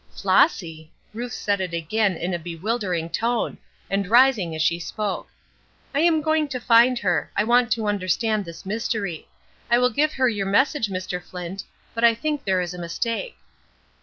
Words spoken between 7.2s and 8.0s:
I want to